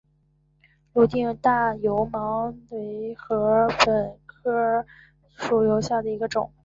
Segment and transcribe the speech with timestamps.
[0.93, 4.81] 泸定大油芒为禾本科
[5.37, 6.51] 大油芒属下的一个种。